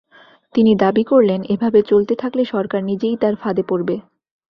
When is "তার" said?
3.17-3.35